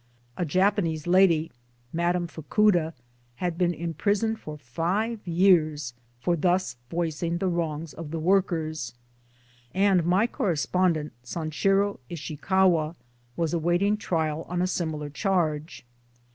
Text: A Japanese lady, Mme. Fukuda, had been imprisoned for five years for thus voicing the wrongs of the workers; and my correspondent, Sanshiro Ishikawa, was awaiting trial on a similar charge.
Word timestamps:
A 0.35 0.45
Japanese 0.45 1.05
lady, 1.05 1.51
Mme. 1.93 2.25
Fukuda, 2.25 2.95
had 3.35 3.55
been 3.55 3.71
imprisoned 3.71 4.39
for 4.39 4.57
five 4.57 5.19
years 5.27 5.93
for 6.19 6.35
thus 6.35 6.75
voicing 6.89 7.37
the 7.37 7.47
wrongs 7.47 7.93
of 7.93 8.09
the 8.09 8.17
workers; 8.17 8.95
and 9.75 10.03
my 10.03 10.25
correspondent, 10.25 11.13
Sanshiro 11.23 11.99
Ishikawa, 12.09 12.95
was 13.37 13.53
awaiting 13.53 13.95
trial 13.95 14.43
on 14.49 14.59
a 14.59 14.65
similar 14.65 15.11
charge. 15.11 15.85